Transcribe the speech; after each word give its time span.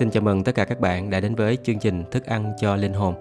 Xin 0.00 0.10
chào 0.10 0.22
mừng 0.22 0.44
tất 0.44 0.54
cả 0.54 0.64
các 0.64 0.80
bạn 0.80 1.10
đã 1.10 1.20
đến 1.20 1.34
với 1.34 1.58
chương 1.62 1.78
trình 1.78 2.04
Thức 2.10 2.26
ăn 2.26 2.52
cho 2.60 2.76
linh 2.76 2.92
hồn. 2.92 3.14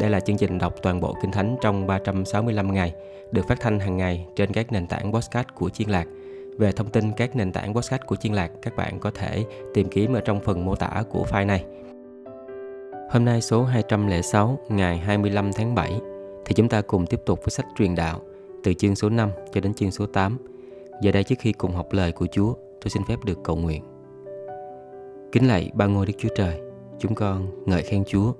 Đây 0.00 0.10
là 0.10 0.20
chương 0.20 0.36
trình 0.36 0.58
đọc 0.58 0.74
toàn 0.82 1.00
bộ 1.00 1.14
Kinh 1.22 1.32
Thánh 1.32 1.56
trong 1.60 1.86
365 1.86 2.74
ngày, 2.74 2.94
được 3.32 3.42
phát 3.48 3.60
thanh 3.60 3.80
hàng 3.80 3.96
ngày 3.96 4.26
trên 4.36 4.52
các 4.52 4.72
nền 4.72 4.86
tảng 4.86 5.12
podcast 5.12 5.46
của 5.54 5.70
Chiên 5.70 5.88
Lạc. 5.88 6.06
Về 6.58 6.72
thông 6.72 6.90
tin 6.90 7.12
các 7.12 7.36
nền 7.36 7.52
tảng 7.52 7.74
podcast 7.74 8.02
của 8.06 8.16
Chiên 8.16 8.32
Lạc, 8.32 8.50
các 8.62 8.76
bạn 8.76 8.98
có 9.00 9.10
thể 9.10 9.44
tìm 9.74 9.88
kiếm 9.88 10.12
ở 10.12 10.20
trong 10.20 10.40
phần 10.40 10.64
mô 10.64 10.74
tả 10.74 11.02
của 11.10 11.26
file 11.30 11.46
này. 11.46 11.64
Hôm 13.10 13.24
nay 13.24 13.40
số 13.40 13.64
206, 13.64 14.58
ngày 14.68 14.98
25 14.98 15.52
tháng 15.52 15.74
7, 15.74 16.00
thì 16.44 16.54
chúng 16.54 16.68
ta 16.68 16.80
cùng 16.80 17.06
tiếp 17.06 17.20
tục 17.26 17.40
với 17.42 17.50
sách 17.50 17.66
truyền 17.78 17.94
đạo 17.94 18.20
từ 18.64 18.74
chương 18.74 18.96
số 18.96 19.08
5 19.08 19.30
cho 19.52 19.60
đến 19.60 19.74
chương 19.74 19.90
số 19.90 20.06
8. 20.06 20.38
Giờ 21.02 21.12
đây 21.12 21.24
trước 21.24 21.38
khi 21.38 21.52
cùng 21.52 21.72
học 21.72 21.92
lời 21.92 22.12
của 22.12 22.26
Chúa, 22.26 22.54
tôi 22.54 22.90
xin 22.90 23.02
phép 23.08 23.16
được 23.24 23.38
cầu 23.44 23.56
nguyện. 23.56 23.95
Kính 25.32 25.48
lạy 25.48 25.70
ba 25.74 25.86
ngôi 25.86 26.06
Đức 26.06 26.12
Chúa 26.18 26.28
Trời, 26.36 26.60
chúng 26.98 27.14
con 27.14 27.46
ngợi 27.66 27.82
khen 27.82 28.04
Chúa 28.04 28.32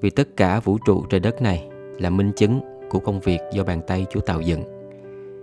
vì 0.00 0.10
tất 0.10 0.28
cả 0.36 0.60
vũ 0.60 0.78
trụ 0.86 1.04
trời 1.10 1.20
đất 1.20 1.42
này 1.42 1.68
là 1.98 2.10
minh 2.10 2.32
chứng 2.36 2.60
của 2.90 2.98
công 2.98 3.20
việc 3.20 3.40
do 3.52 3.64
bàn 3.64 3.80
tay 3.86 4.06
Chúa 4.10 4.20
tạo 4.20 4.40
dựng. 4.40 4.62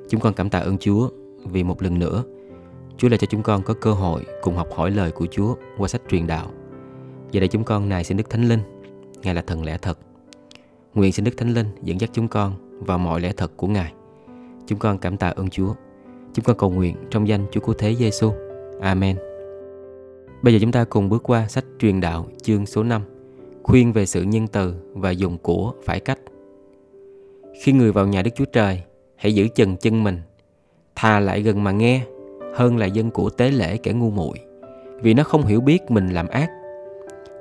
Chúng 0.10 0.22
con 0.22 0.34
cảm 0.34 0.50
tạ 0.50 0.60
ơn 0.60 0.78
Chúa 0.78 1.10
vì 1.46 1.64
một 1.64 1.84
lần 1.84 2.00
nữa 2.00 2.24
Chúa 2.98 3.10
là 3.10 3.18
cho 3.18 3.28
chúng 3.30 3.44
con 3.44 3.64
có 3.64 3.74
cơ 3.74 3.94
hội 3.94 4.26
cùng 4.42 4.56
học 4.56 4.68
hỏi 4.76 4.92
lời 4.92 5.12
của 5.12 5.26
Chúa 5.32 5.56
qua 5.78 5.88
sách 5.88 6.02
truyền 6.10 6.28
đạo. 6.28 6.52
Giờ 7.32 7.40
đây 7.40 7.48
chúng 7.48 7.64
con 7.64 7.90
này 7.90 8.04
xin 8.04 8.18
Đức 8.18 8.30
Thánh 8.30 8.44
Linh, 8.44 8.60
Ngài 9.24 9.36
là 9.36 9.42
thần 9.42 9.66
lẽ 9.66 9.78
thật. 9.82 10.00
Nguyện 10.94 11.12
xin 11.12 11.26
Đức 11.26 11.32
Thánh 11.38 11.54
Linh 11.54 11.68
dẫn 11.84 12.02
dắt 12.02 12.10
chúng 12.14 12.28
con 12.28 12.54
vào 12.80 12.98
mọi 12.98 13.22
lẽ 13.22 13.34
thật 13.38 13.52
của 13.58 13.68
Ngài. 13.68 13.94
Chúng 14.68 14.80
con 14.80 14.98
cảm 14.98 15.18
tạ 15.18 15.30
ơn 15.30 15.50
Chúa. 15.50 15.74
Chúng 16.34 16.46
con 16.46 16.58
cầu 16.58 16.70
nguyện 16.70 16.96
trong 17.10 17.28
danh 17.28 17.46
Chúa 17.52 17.62
Cứu 17.62 17.76
Thế 17.78 17.96
Giêsu. 17.96 18.32
Amen. 18.82 19.31
Bây 20.42 20.54
giờ 20.54 20.60
chúng 20.62 20.72
ta 20.72 20.84
cùng 20.84 21.10
bước 21.10 21.24
qua 21.24 21.48
sách 21.48 21.66
truyền 21.80 22.02
đạo 22.02 22.28
chương 22.42 22.66
số 22.66 22.84
5 22.84 23.02
Khuyên 23.64 23.94
về 23.94 24.06
sự 24.06 24.24
nhân 24.24 24.48
từ 24.48 24.74
và 24.94 25.12
dùng 25.12 25.38
của 25.38 25.74
phải 25.86 26.00
cách. 26.00 26.20
Khi 27.62 27.72
người 27.72 27.92
vào 27.92 28.08
nhà 28.08 28.22
Đức 28.22 28.32
Chúa 28.36 28.46
Trời, 28.46 28.84
Hãy 29.16 29.36
giữ 29.36 29.48
chừng 29.48 29.78
chân 29.78 30.04
mình, 30.04 30.20
Thà 30.96 31.20
lại 31.20 31.42
gần 31.42 31.64
mà 31.64 31.72
nghe, 31.72 32.02
Hơn 32.56 32.78
là 32.78 32.86
dân 32.86 33.12
của 33.12 33.30
tế 33.30 33.52
lễ 33.52 33.78
kẻ 33.78 33.92
ngu 33.92 34.10
muội, 34.10 34.38
Vì 35.02 35.14
nó 35.14 35.24
không 35.24 35.46
hiểu 35.46 35.62
biết 35.62 35.92
mình 35.92 36.10
làm 36.10 36.28
ác. 36.28 36.50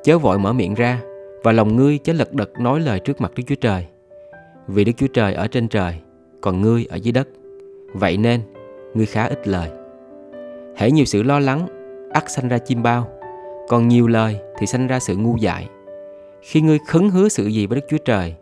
Chớ 0.04 0.18
vội 0.18 0.38
mở 0.38 0.52
miệng 0.52 0.74
ra, 0.74 1.02
Và 1.42 1.52
lòng 1.52 1.76
ngươi 1.76 1.98
chớ 1.98 2.12
lật 2.12 2.32
đật 2.32 2.50
nói 2.60 2.80
lời 2.80 3.00
trước 3.00 3.20
mặt 3.20 3.32
Đức 3.36 3.42
Chúa 3.46 3.54
Trời, 3.54 3.86
Vì 4.66 4.84
Đức 4.84 4.92
Chúa 4.96 5.06
Trời 5.06 5.34
ở 5.34 5.46
trên 5.46 5.68
trời, 5.68 5.94
Còn 6.40 6.60
ngươi 6.60 6.86
ở 6.90 6.96
dưới 6.96 7.12
đất. 7.12 7.28
Vậy 7.92 8.16
nên, 8.16 8.40
ngươi 8.94 9.06
khá 9.06 9.24
ít 9.24 9.48
lời. 9.48 9.70
Hãy 10.76 10.92
nhiều 10.92 11.04
sự 11.04 11.22
lo 11.22 11.40
lắng 11.40 11.79
ắt 12.12 12.30
sanh 12.30 12.48
ra 12.48 12.58
chim 12.58 12.82
bao. 12.82 13.08
Còn 13.68 13.88
nhiều 13.88 14.06
lời 14.06 14.36
thì 14.58 14.66
sanh 14.66 14.86
ra 14.86 15.00
sự 15.00 15.16
ngu 15.16 15.36
dại. 15.36 15.68
Khi 16.42 16.60
ngươi 16.60 16.78
khấn 16.86 17.10
hứa 17.10 17.28
sự 17.28 17.46
gì 17.46 17.66
với 17.66 17.80
Đức 17.80 17.86
Chúa 17.90 18.04
Trời, 18.04 18.34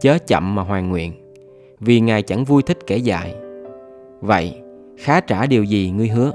chớ 0.00 0.18
chậm 0.26 0.54
mà 0.54 0.62
hoàn 0.62 0.88
nguyện, 0.88 1.12
vì 1.80 2.00
Ngài 2.00 2.22
chẳng 2.22 2.44
vui 2.44 2.62
thích 2.62 2.78
kẻ 2.86 2.96
dại. 2.96 3.34
Vậy, 4.20 4.54
khá 4.98 5.20
trả 5.20 5.46
điều 5.46 5.64
gì 5.64 5.90
ngươi 5.90 6.08
hứa? 6.08 6.32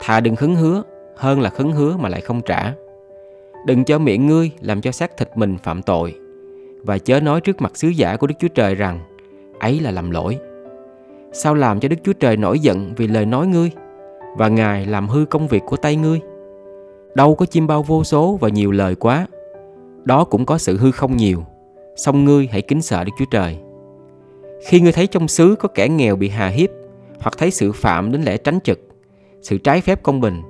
Thà 0.00 0.20
đừng 0.20 0.36
khấn 0.36 0.54
hứa 0.54 0.82
hơn 1.16 1.40
là 1.40 1.50
khấn 1.50 1.72
hứa 1.72 1.96
mà 1.96 2.08
lại 2.08 2.20
không 2.20 2.40
trả. 2.40 2.72
Đừng 3.66 3.84
cho 3.84 3.98
miệng 3.98 4.26
ngươi 4.26 4.50
làm 4.60 4.80
cho 4.80 4.92
xác 4.92 5.16
thịt 5.16 5.28
mình 5.34 5.56
phạm 5.62 5.82
tội, 5.82 6.14
và 6.82 6.98
chớ 6.98 7.20
nói 7.20 7.40
trước 7.40 7.60
mặt 7.60 7.76
sứ 7.76 7.88
giả 7.88 8.16
của 8.16 8.26
Đức 8.26 8.34
Chúa 8.38 8.48
Trời 8.48 8.74
rằng, 8.74 9.00
ấy 9.58 9.80
là 9.80 9.90
làm 9.90 10.10
lỗi. 10.10 10.38
Sao 11.32 11.54
làm 11.54 11.80
cho 11.80 11.88
Đức 11.88 11.96
Chúa 12.04 12.12
Trời 12.12 12.36
nổi 12.36 12.58
giận 12.58 12.92
vì 12.96 13.06
lời 13.06 13.26
nói 13.26 13.46
ngươi? 13.46 13.70
Và 14.36 14.48
Ngài 14.48 14.86
làm 14.86 15.08
hư 15.08 15.24
công 15.24 15.48
việc 15.48 15.62
của 15.66 15.76
tay 15.76 15.96
ngươi. 15.96 16.20
Đâu 17.14 17.34
có 17.34 17.46
chim 17.46 17.66
bao 17.66 17.82
vô 17.82 18.04
số 18.04 18.38
và 18.40 18.48
nhiều 18.48 18.70
lời 18.70 18.94
quá. 18.94 19.26
Đó 20.04 20.24
cũng 20.24 20.46
có 20.46 20.58
sự 20.58 20.76
hư 20.76 20.90
không 20.90 21.16
nhiều. 21.16 21.44
Song 21.96 22.24
ngươi 22.24 22.48
hãy 22.52 22.62
kính 22.62 22.82
sợ 22.82 23.04
Đức 23.04 23.12
Chúa 23.18 23.24
Trời. 23.30 23.58
Khi 24.66 24.80
ngươi 24.80 24.92
thấy 24.92 25.06
trong 25.06 25.28
xứ 25.28 25.54
có 25.58 25.68
kẻ 25.68 25.88
nghèo 25.88 26.16
bị 26.16 26.28
hà 26.28 26.48
hiếp 26.48 26.70
hoặc 27.20 27.38
thấy 27.38 27.50
sự 27.50 27.72
phạm 27.72 28.12
đến 28.12 28.22
lẽ 28.22 28.36
tránh 28.36 28.60
trực, 28.60 28.80
sự 29.42 29.58
trái 29.58 29.80
phép 29.80 30.02
công 30.02 30.20
bình, 30.20 30.42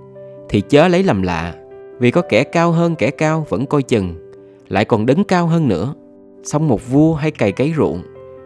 thì 0.48 0.60
chớ 0.60 0.88
lấy 0.88 1.02
làm 1.02 1.22
lạ, 1.22 1.54
vì 1.98 2.10
có 2.10 2.22
kẻ 2.22 2.44
cao 2.44 2.72
hơn 2.72 2.96
kẻ 2.96 3.10
cao 3.10 3.46
vẫn 3.48 3.66
coi 3.66 3.82
chừng, 3.82 4.32
lại 4.68 4.84
còn 4.84 5.06
đứng 5.06 5.24
cao 5.24 5.46
hơn 5.46 5.68
nữa. 5.68 5.94
Song 6.42 6.68
một 6.68 6.90
vua 6.90 7.14
hay 7.14 7.30
cày 7.30 7.52
cấy 7.52 7.72
ruộng, 7.76 8.02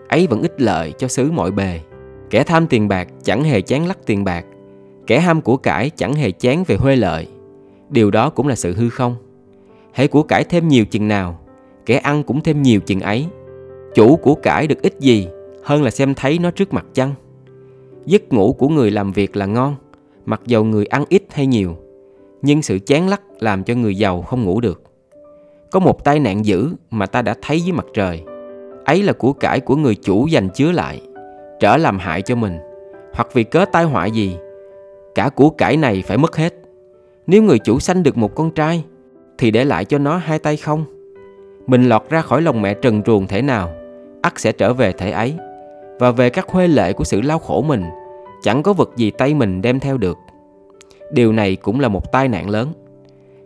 ấy 0.08 0.26
vẫn 0.26 0.42
ích 0.42 0.60
lợi 0.60 0.92
cho 0.98 1.08
xứ 1.08 1.30
mọi 1.30 1.50
bề. 1.50 1.80
Kẻ 2.30 2.44
tham 2.44 2.66
tiền 2.66 2.88
bạc 2.88 3.08
chẳng 3.22 3.44
hề 3.44 3.60
chán 3.60 3.86
lắc 3.86 3.98
tiền 4.06 4.24
bạc, 4.24 4.44
Kẻ 5.06 5.20
ham 5.20 5.40
của 5.40 5.56
cải 5.56 5.90
chẳng 5.90 6.14
hề 6.14 6.30
chán 6.30 6.64
về 6.66 6.76
huê 6.76 6.96
lợi. 6.96 7.28
Điều 7.90 8.10
đó 8.10 8.30
cũng 8.30 8.48
là 8.48 8.54
sự 8.54 8.72
hư 8.72 8.88
không. 8.90 9.16
Hãy 9.92 10.08
của 10.08 10.22
cải 10.22 10.44
thêm 10.44 10.68
nhiều 10.68 10.84
chừng 10.84 11.08
nào, 11.08 11.40
Kẻ 11.86 11.96
ăn 11.96 12.22
cũng 12.22 12.40
thêm 12.40 12.62
nhiều 12.62 12.80
chừng 12.80 13.00
ấy. 13.00 13.26
Chủ 13.94 14.16
của 14.16 14.34
cải 14.34 14.66
được 14.66 14.82
ít 14.82 15.00
gì 15.00 15.28
Hơn 15.64 15.82
là 15.82 15.90
xem 15.90 16.14
thấy 16.14 16.38
nó 16.38 16.50
trước 16.50 16.72
mặt 16.72 16.86
chăng? 16.94 17.14
Giấc 18.06 18.32
ngủ 18.32 18.52
của 18.52 18.68
người 18.68 18.90
làm 18.90 19.12
việc 19.12 19.36
là 19.36 19.46
ngon, 19.46 19.74
Mặc 20.26 20.40
dầu 20.46 20.64
người 20.64 20.86
ăn 20.86 21.04
ít 21.08 21.24
hay 21.30 21.46
nhiều, 21.46 21.76
Nhưng 22.42 22.62
sự 22.62 22.78
chán 22.78 23.08
lắc 23.08 23.22
làm 23.40 23.64
cho 23.64 23.74
người 23.74 23.96
giàu 23.96 24.22
không 24.22 24.44
ngủ 24.44 24.60
được. 24.60 24.82
Có 25.70 25.80
một 25.80 26.04
tai 26.04 26.20
nạn 26.20 26.44
dữ 26.44 26.68
mà 26.90 27.06
ta 27.06 27.22
đã 27.22 27.34
thấy 27.42 27.60
dưới 27.60 27.72
mặt 27.72 27.86
trời. 27.94 28.22
Ấy 28.84 29.02
là 29.02 29.12
của 29.12 29.32
cải 29.32 29.60
của 29.60 29.76
người 29.76 29.94
chủ 29.94 30.26
dành 30.26 30.48
chứa 30.54 30.72
lại, 30.72 31.00
Trở 31.60 31.76
làm 31.76 31.98
hại 31.98 32.22
cho 32.22 32.36
mình, 32.36 32.58
Hoặc 33.14 33.28
vì 33.34 33.44
cớ 33.44 33.64
tai 33.72 33.84
họa 33.84 34.06
gì 34.06 34.36
cả 35.14 35.28
của 35.28 35.50
cải 35.50 35.76
này 35.76 36.02
phải 36.06 36.18
mất 36.18 36.36
hết. 36.36 36.54
Nếu 37.26 37.42
người 37.42 37.58
chủ 37.58 37.78
sanh 37.78 38.02
được 38.02 38.16
một 38.16 38.34
con 38.34 38.50
trai, 38.50 38.84
thì 39.38 39.50
để 39.50 39.64
lại 39.64 39.84
cho 39.84 39.98
nó 39.98 40.16
hai 40.16 40.38
tay 40.38 40.56
không. 40.56 40.84
Mình 41.66 41.88
lọt 41.88 42.10
ra 42.10 42.20
khỏi 42.20 42.42
lòng 42.42 42.62
mẹ 42.62 42.74
trần 42.74 43.02
truồng 43.02 43.26
thể 43.26 43.42
nào, 43.42 43.70
ắt 44.22 44.40
sẽ 44.40 44.52
trở 44.52 44.72
về 44.72 44.92
thể 44.92 45.10
ấy. 45.10 45.34
Và 45.98 46.10
về 46.10 46.30
các 46.30 46.48
huê 46.48 46.68
lệ 46.68 46.92
của 46.92 47.04
sự 47.04 47.20
lao 47.20 47.38
khổ 47.38 47.62
mình, 47.62 47.84
chẳng 48.42 48.62
có 48.62 48.72
vật 48.72 48.90
gì 48.96 49.10
tay 49.10 49.34
mình 49.34 49.62
đem 49.62 49.80
theo 49.80 49.96
được. 49.96 50.18
Điều 51.12 51.32
này 51.32 51.56
cũng 51.56 51.80
là 51.80 51.88
một 51.88 52.12
tai 52.12 52.28
nạn 52.28 52.50
lớn. 52.50 52.68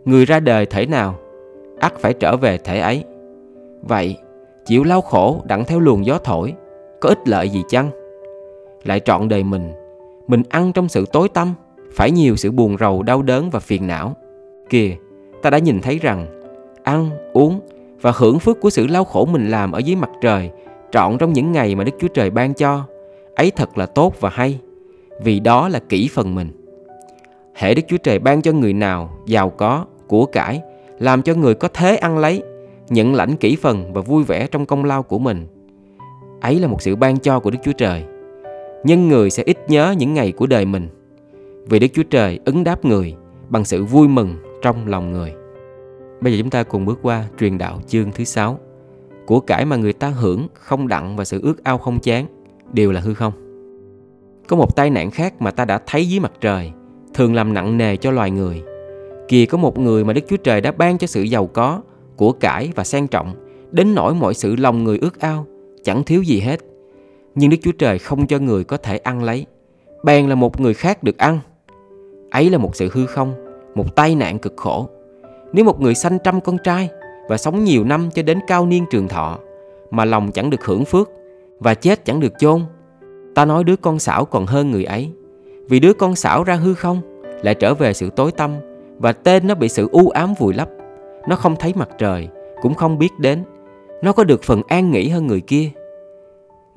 Người 0.05 0.25
ra 0.25 0.39
đời 0.39 0.65
thể 0.65 0.85
nào, 0.85 1.15
ắt 1.79 1.93
phải 1.99 2.13
trở 2.13 2.37
về 2.37 2.57
thể 2.57 2.79
ấy. 2.79 3.03
Vậy, 3.81 4.17
chịu 4.65 4.83
lao 4.83 5.01
khổ 5.01 5.41
đặng 5.45 5.65
theo 5.65 5.79
luồng 5.79 6.05
gió 6.05 6.17
thổi, 6.23 6.53
có 7.01 7.09
ích 7.09 7.27
lợi 7.27 7.49
gì 7.49 7.63
chăng? 7.69 7.89
Lại 8.83 8.99
trọn 8.99 9.29
đời 9.29 9.43
mình 9.43 9.71
mình 10.29 10.43
ăn 10.49 10.73
trong 10.73 10.89
sự 10.89 11.05
tối 11.11 11.29
tăm, 11.29 11.53
phải 11.93 12.11
nhiều 12.11 12.35
sự 12.35 12.51
buồn 12.51 12.77
rầu, 12.79 13.03
đau 13.03 13.21
đớn 13.21 13.49
và 13.49 13.59
phiền 13.59 13.87
não. 13.87 14.15
Kìa, 14.69 14.95
ta 15.41 15.49
đã 15.49 15.57
nhìn 15.57 15.81
thấy 15.81 15.99
rằng 15.99 16.27
ăn, 16.83 17.09
uống 17.33 17.59
và 18.01 18.11
hưởng 18.15 18.39
phước 18.39 18.61
của 18.61 18.69
sự 18.69 18.87
lao 18.87 19.03
khổ 19.03 19.25
mình 19.25 19.49
làm 19.49 19.71
ở 19.71 19.79
dưới 19.79 19.95
mặt 19.95 20.09
trời 20.21 20.49
trọn 20.91 21.17
trong 21.17 21.33
những 21.33 21.51
ngày 21.51 21.75
mà 21.75 21.83
Đức 21.83 21.91
Chúa 21.99 22.07
Trời 22.07 22.29
ban 22.29 22.53
cho. 22.53 22.85
Ấy 23.35 23.51
thật 23.51 23.77
là 23.77 23.85
tốt 23.85 24.15
và 24.19 24.29
hay, 24.29 24.59
vì 25.23 25.39
đó 25.39 25.69
là 25.69 25.79
kỹ 25.89 26.09
phần 26.13 26.35
mình. 26.35 26.51
Hệ 27.55 27.73
Đức 27.73 27.81
Chúa 27.87 27.97
Trời 27.97 28.19
ban 28.19 28.41
cho 28.41 28.51
người 28.51 28.73
nào 28.73 29.09
giàu 29.25 29.49
có, 29.49 29.85
của 30.07 30.25
cải, 30.25 30.61
làm 30.99 31.21
cho 31.21 31.33
người 31.33 31.55
có 31.55 31.67
thế 31.73 31.95
ăn 31.95 32.17
lấy, 32.17 32.43
nhận 32.89 33.13
lãnh 33.13 33.35
kỹ 33.35 33.55
phần 33.55 33.93
và 33.93 34.01
vui 34.01 34.23
vẻ 34.23 34.47
trong 34.47 34.65
công 34.65 34.85
lao 34.85 35.03
của 35.03 35.19
mình. 35.19 35.47
Ấy 36.41 36.59
là 36.59 36.67
một 36.67 36.81
sự 36.81 36.95
ban 36.95 37.19
cho 37.19 37.39
của 37.39 37.51
Đức 37.51 37.59
Chúa 37.63 37.71
Trời 37.71 38.03
nhân 38.83 39.07
người 39.07 39.29
sẽ 39.29 39.43
ít 39.43 39.57
nhớ 39.67 39.95
những 39.97 40.13
ngày 40.13 40.31
của 40.31 40.47
đời 40.47 40.65
mình. 40.65 40.87
Vì 41.69 41.79
Đức 41.79 41.87
Chúa 41.93 42.03
Trời 42.03 42.39
ứng 42.45 42.63
đáp 42.63 42.85
người 42.85 43.15
bằng 43.49 43.65
sự 43.65 43.83
vui 43.83 44.07
mừng 44.07 44.35
trong 44.61 44.87
lòng 44.87 45.11
người. 45.11 45.33
Bây 46.21 46.33
giờ 46.33 46.39
chúng 46.41 46.49
ta 46.49 46.63
cùng 46.63 46.85
bước 46.85 46.99
qua 47.01 47.25
truyền 47.39 47.57
đạo 47.57 47.81
chương 47.87 48.11
thứ 48.11 48.23
sáu. 48.23 48.59
Của 49.25 49.39
cải 49.39 49.65
mà 49.65 49.75
người 49.75 49.93
ta 49.93 50.09
hưởng 50.09 50.47
không 50.53 50.87
đặng 50.87 51.15
và 51.15 51.25
sự 51.25 51.39
ước 51.43 51.63
ao 51.63 51.77
không 51.77 51.99
chán 51.99 52.25
đều 52.73 52.91
là 52.91 53.01
hư 53.01 53.13
không. 53.13 53.33
Có 54.47 54.55
một 54.55 54.75
tai 54.75 54.89
nạn 54.89 55.11
khác 55.11 55.41
mà 55.41 55.51
ta 55.51 55.65
đã 55.65 55.79
thấy 55.87 56.09
dưới 56.09 56.19
mặt 56.19 56.31
trời, 56.41 56.71
thường 57.13 57.33
làm 57.33 57.53
nặng 57.53 57.77
nề 57.77 57.97
cho 57.97 58.11
loài 58.11 58.31
người. 58.31 58.63
Kìa 59.27 59.45
có 59.45 59.57
một 59.57 59.79
người 59.79 60.05
mà 60.05 60.13
Đức 60.13 60.21
Chúa 60.29 60.37
Trời 60.37 60.61
đã 60.61 60.71
ban 60.71 60.97
cho 60.97 61.07
sự 61.07 61.21
giàu 61.21 61.47
có, 61.47 61.81
của 62.15 62.31
cải 62.31 62.71
và 62.75 62.83
sang 62.83 63.07
trọng, 63.07 63.33
đến 63.71 63.95
nỗi 63.95 64.13
mọi 64.13 64.33
sự 64.33 64.55
lòng 64.55 64.83
người 64.83 64.97
ước 64.97 65.19
ao, 65.19 65.45
chẳng 65.83 66.03
thiếu 66.03 66.21
gì 66.21 66.39
hết 66.39 66.59
nhưng 67.39 67.49
Đức 67.49 67.57
Chúa 67.61 67.71
Trời 67.71 67.99
không 67.99 68.27
cho 68.27 68.39
người 68.39 68.63
có 68.63 68.77
thể 68.77 68.97
ăn 68.97 69.23
lấy. 69.23 69.45
Bèn 70.03 70.29
là 70.29 70.35
một 70.35 70.59
người 70.59 70.73
khác 70.73 71.03
được 71.03 71.17
ăn. 71.17 71.39
Ấy 72.31 72.49
là 72.49 72.57
một 72.57 72.75
sự 72.75 72.89
hư 72.93 73.05
không, 73.05 73.33
Một 73.75 73.95
tai 73.95 74.15
nạn 74.15 74.39
cực 74.39 74.53
khổ. 74.57 74.89
Nếu 75.53 75.65
một 75.65 75.81
người 75.81 75.95
sanh 75.95 76.17
trăm 76.23 76.41
con 76.41 76.57
trai 76.63 76.89
Và 77.29 77.37
sống 77.37 77.63
nhiều 77.63 77.83
năm 77.83 78.09
cho 78.15 78.23
đến 78.23 78.39
cao 78.47 78.65
niên 78.65 78.85
trường 78.91 79.07
thọ, 79.07 79.39
Mà 79.91 80.05
lòng 80.05 80.31
chẳng 80.31 80.49
được 80.49 80.65
hưởng 80.65 80.85
phước 80.85 81.09
Và 81.59 81.73
chết 81.73 82.05
chẳng 82.05 82.19
được 82.19 82.33
chôn, 82.39 82.61
Ta 83.35 83.45
nói 83.45 83.63
đứa 83.63 83.75
con 83.75 83.99
xảo 83.99 84.25
còn 84.25 84.45
hơn 84.45 84.71
người 84.71 84.83
ấy. 84.83 85.09
Vì 85.69 85.79
đứa 85.79 85.93
con 85.93 86.15
xảo 86.15 86.43
ra 86.43 86.55
hư 86.55 86.73
không, 86.73 87.01
Lại 87.43 87.55
trở 87.55 87.73
về 87.73 87.93
sự 87.93 88.09
tối 88.15 88.31
tăm 88.31 88.51
Và 88.97 89.11
tên 89.11 89.47
nó 89.47 89.55
bị 89.55 89.69
sự 89.69 89.89
u 89.91 90.09
ám 90.09 90.33
vùi 90.39 90.53
lấp. 90.53 90.69
Nó 91.27 91.35
không 91.35 91.55
thấy 91.55 91.73
mặt 91.75 91.89
trời, 91.97 92.27
Cũng 92.61 92.73
không 92.73 92.99
biết 92.99 93.19
đến. 93.19 93.43
Nó 94.03 94.13
có 94.13 94.23
được 94.23 94.43
phần 94.43 94.61
an 94.67 94.91
nghỉ 94.91 95.09
hơn 95.09 95.27
người 95.27 95.41
kia. 95.41 95.69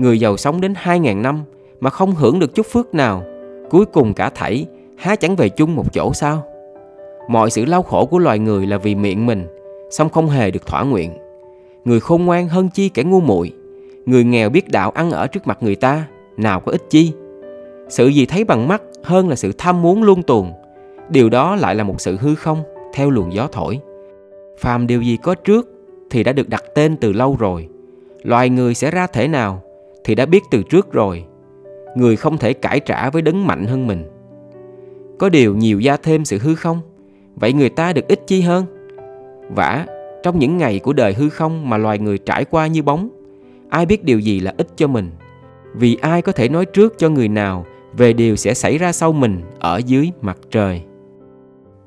Người 0.03 0.21
giàu 0.21 0.37
sống 0.37 0.61
đến 0.61 0.75
2.000 0.85 1.21
năm 1.21 1.45
mà 1.81 1.91
không 1.91 2.15
hưởng 2.15 2.39
được 2.39 2.55
chút 2.55 2.67
phước 2.67 2.95
nào, 2.95 3.23
cuối 3.71 3.85
cùng 3.87 4.15
cả 4.15 4.31
thảy 4.35 4.67
há 4.97 5.17
chẳng 5.17 5.37
về 5.37 5.49
chung 5.49 5.77
một 5.77 5.93
chỗ 5.93 6.13
sao? 6.15 6.43
mọi 7.29 7.51
sự 7.51 7.65
đau 7.65 7.83
khổ 7.83 8.07
của 8.07 8.19
loài 8.19 8.39
người 8.39 8.67
là 8.67 8.79
vì 8.79 8.95
miệng 8.95 9.27
mình, 9.27 9.47
song 9.91 10.09
không 10.09 10.29
hề 10.29 10.51
được 10.51 10.67
thỏa 10.67 10.83
nguyện. 10.83 11.13
Người 11.85 12.01
khôn 12.01 12.25
ngoan 12.25 12.49
hơn 12.49 12.69
chi 12.69 12.89
kẻ 12.89 13.03
ngu 13.03 13.21
muội, 13.21 13.53
người 14.07 14.25
nghèo 14.25 14.51
biết 14.51 14.69
đạo 14.69 14.91
ăn 14.91 15.11
ở 15.11 15.27
trước 15.27 15.47
mặt 15.47 15.59
người 15.61 15.75
ta, 15.75 16.07
nào 16.37 16.61
có 16.61 16.73
ích 16.73 16.83
chi. 16.91 17.13
Sự 17.89 18.09
gì 18.09 18.27
thấy 18.27 18.45
bằng 18.45 18.69
mắt 18.69 18.83
hơn 19.03 19.29
là 19.29 19.37
sự 19.37 19.53
tham 19.59 19.83
muốn 19.83 20.03
luôn 20.03 20.23
tuồn, 20.23 20.53
điều 21.09 21.29
đó 21.29 21.57
lại 21.57 21.75
là 21.75 21.85
một 21.85 22.01
sự 22.01 22.17
hư 22.21 22.35
không 22.35 22.63
theo 22.95 23.11
luồng 23.11 23.33
gió 23.33 23.49
thổi. 23.53 23.81
Phàm 24.59 24.87
điều 24.87 25.03
gì 25.03 25.17
có 25.23 25.35
trước 25.35 25.69
thì 26.11 26.25
đã 26.25 26.33
được 26.33 26.49
đặt 26.49 26.65
tên 26.75 26.97
từ 26.97 27.13
lâu 27.13 27.37
rồi. 27.39 27.69
Loài 28.23 28.49
người 28.49 28.75
sẽ 28.75 28.91
ra 28.91 29.07
thể 29.07 29.29
nào 29.29 29.63
thì 30.05 30.15
đã 30.15 30.27
biết 30.27 30.43
từ 30.51 30.63
trước 30.63 30.93
rồi. 30.93 31.25
Người 31.97 32.17
không 32.17 32.39
thể 32.39 32.53
cải 32.53 32.81
trả 32.81 33.11
với 33.11 33.23
đấng 33.23 33.47
mạnh 33.47 33.67
hơn 33.67 33.87
mình. 33.87 34.05
Có 35.19 35.29
điều 35.29 35.57
nhiều 35.57 35.81
gia 35.81 35.97
thêm 35.97 36.25
sự 36.25 36.39
hư 36.39 36.55
không, 36.55 36.81
vậy 37.35 37.53
người 37.53 37.69
ta 37.69 37.93
được 37.93 38.09
ít 38.09 38.21
chi 38.27 38.41
hơn. 38.41 38.65
Vả, 39.51 39.87
trong 40.23 40.39
những 40.39 40.57
ngày 40.57 40.79
của 40.79 40.93
đời 40.93 41.15
hư 41.15 41.29
không 41.29 41.71
mà 41.71 41.77
loài 41.77 41.99
người 41.99 42.19
trải 42.19 42.45
qua 42.45 42.67
như 42.67 42.83
bóng, 42.83 43.09
ai 43.69 43.87
biết 43.87 44.05
điều 44.05 44.19
gì 44.19 44.41
là 44.41 44.55
ích 44.57 44.69
cho 44.77 44.87
mình. 44.87 45.11
Vì 45.75 45.95
ai 45.95 46.23
có 46.23 46.33
thể 46.33 46.49
nói 46.49 46.65
trước 46.65 46.95
cho 46.99 47.09
người 47.09 47.29
nào 47.29 47.67
về 47.97 48.13
điều 48.13 48.37
sẽ 48.37 48.55
xảy 48.55 48.79
ra 48.79 48.93
sau 48.93 49.13
mình 49.13 49.41
ở 49.59 49.81
dưới 49.87 50.11
mặt 50.21 50.39
trời. 50.51 50.83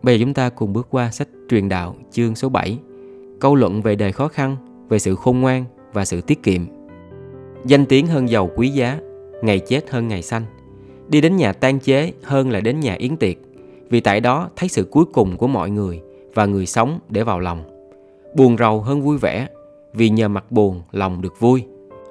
Bây 0.04 0.20
giờ 0.20 0.26
chúng 0.26 0.34
ta 0.34 0.50
cùng 0.50 0.74
bước 0.74 0.88
qua 0.90 1.12
sách 1.12 1.28
truyền 1.50 1.70
đạo 1.70 1.96
chương 2.12 2.36
số 2.36 2.50
7 2.50 2.80
Câu 3.40 3.56
luận 3.56 3.82
về 3.82 3.96
đời 3.96 4.12
khó 4.12 4.28
khăn, 4.28 4.58
về 4.90 5.00
sự 5.00 5.16
khôn 5.16 5.40
ngoan 5.40 5.66
và 5.94 6.06
sự 6.06 6.22
tiết 6.22 6.44
kiệm 6.44 6.62
Danh 7.68 7.86
tiếng 7.86 8.08
hơn 8.08 8.30
giàu 8.30 8.50
quý 8.56 8.70
giá, 8.70 9.00
ngày 9.42 9.60
chết 9.60 9.90
hơn 9.90 10.08
ngày 10.08 10.22
sanh. 10.22 10.44
Đi 11.08 11.22
đến 11.22 11.36
nhà 11.36 11.54
tan 11.54 11.80
chế 11.80 12.12
hơn 12.24 12.50
là 12.50 12.60
đến 12.60 12.80
nhà 12.80 12.94
yến 12.94 13.18
tiệc. 13.18 13.38
Vì 13.90 14.00
tại 14.00 14.20
đó 14.20 14.50
thấy 14.56 14.70
sự 14.70 14.84
cuối 14.84 15.06
cùng 15.14 15.38
của 15.38 15.48
mọi 15.48 15.70
người 15.70 16.02
và 16.34 16.46
người 16.46 16.66
sống 16.66 17.00
để 17.10 17.24
vào 17.24 17.40
lòng. 17.40 17.64
Buồn 18.36 18.58
rầu 18.58 18.82
hơn 18.82 19.02
vui 19.02 19.18
vẻ 19.18 19.48
Vì 19.94 20.10
nhờ 20.10 20.28
mặt 20.28 20.52
buồn 20.52 20.82
lòng 20.92 21.22
được 21.22 21.40
vui. 21.40 21.64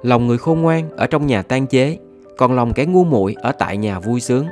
Lòng 0.03 0.27
người 0.27 0.37
khôn 0.37 0.61
ngoan 0.61 0.89
ở 0.97 1.07
trong 1.07 1.27
nhà 1.27 1.41
tan 1.41 1.67
chế 1.67 1.97
Còn 2.37 2.55
lòng 2.55 2.73
kẻ 2.73 2.85
ngu 2.85 3.03
muội 3.03 3.35
ở 3.37 3.51
tại 3.51 3.77
nhà 3.77 3.99
vui 3.99 4.19
sướng. 4.19 4.45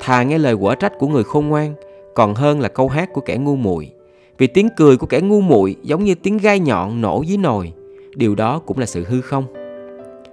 Thà 0.00 0.22
nghe 0.22 0.38
lời 0.38 0.56
quở 0.56 0.74
trách 0.74 0.92
của 0.98 1.08
người 1.08 1.24
khôn 1.24 1.48
ngoan 1.48 1.74
còn 2.14 2.34
hơn 2.34 2.60
là 2.60 2.68
câu 2.68 2.88
hát 2.88 3.12
của 3.12 3.20
kẻ 3.20 3.36
ngu 3.36 3.56
muội. 3.56 3.92
Vì 4.38 4.46
tiếng 4.46 4.68
cười 4.76 4.96
của 4.96 5.06
kẻ 5.06 5.20
ngu 5.20 5.40
muội 5.40 5.76
giống 5.82 6.04
như 6.04 6.14
tiếng 6.14 6.38
gai 6.38 6.58
nhọn 6.58 7.00
nổ 7.00 7.22
dưới 7.22 7.38
nồi, 7.38 7.72
điều 8.16 8.34
đó 8.34 8.58
cũng 8.58 8.78
là 8.78 8.86
sự 8.86 9.04
hư 9.04 9.20
không. 9.20 9.59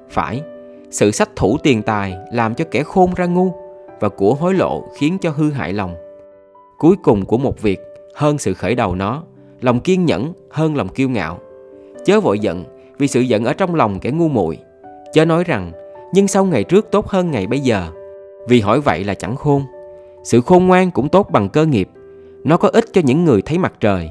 Phải, 0.10 0.42
sự 0.90 1.12
sách 1.12 1.30
thủ 1.36 1.58
tiền 1.64 1.82
tài 1.82 2.18
làm 2.32 2.56
cho 2.56 2.66
kẻ 2.72 2.84
khôn 2.84 3.14
ra 3.16 3.26
ngu 3.26 3.52
và 4.00 4.10
của 4.10 4.34
hối 4.34 4.54
lộ 4.54 4.84
khiến 4.96 5.18
cho 5.22 5.30
hư 5.30 5.52
hại 5.52 5.74
lòng. 5.74 5.96
Cuối 6.78 6.96
cùng 7.04 7.26
của 7.26 7.38
một 7.38 7.62
việc 7.62 7.80
hơn 8.16 8.38
sự 8.38 8.54
khởi 8.54 8.76
đầu 8.76 8.96
nó, 8.96 9.24
lòng 9.62 9.80
kiên 9.80 10.06
nhẫn 10.06 10.34
hơn 10.52 10.76
lòng 10.76 10.90
kiêu 10.90 11.10
ngạo. 11.10 11.40
Chớ 12.06 12.20
vội 12.20 12.40
giận 12.40 12.64
vì 12.98 13.08
sự 13.08 13.22
giận 13.22 13.46
ở 13.46 13.54
trong 13.54 13.76
lòng 13.76 14.00
kẻ 14.00 14.12
ngu 14.12 14.28
muội. 14.28 14.58
Chớ 15.14 15.26
nói 15.26 15.44
rằng 15.44 15.72
nhưng 16.14 16.28
sau 16.28 16.46
ngày 16.46 16.64
trước 16.64 16.92
tốt 16.92 17.08
hơn 17.08 17.32
ngày 17.32 17.48
bây 17.48 17.60
giờ, 17.60 17.88
vì 18.48 18.62
hỏi 18.62 18.82
vậy 18.82 19.04
là 19.04 19.14
chẳng 19.14 19.36
khôn 19.36 19.64
sự 20.28 20.42
khôn 20.42 20.68
ngoan 20.68 20.92
cũng 20.92 21.10
tốt 21.10 21.30
bằng 21.32 21.50
cơ 21.50 21.66
nghiệp 21.66 21.90
Nó 22.44 22.58
có 22.58 22.70
ích 22.70 22.86
cho 22.94 23.02
những 23.06 23.26
người 23.26 23.42
thấy 23.42 23.58
mặt 23.58 23.74
trời 23.80 24.10